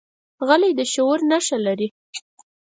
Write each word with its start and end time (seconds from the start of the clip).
غلی، 0.47 0.71
د 0.79 0.81
شعور 0.93 1.19
نښه 1.31 1.57
لري. 1.65 1.87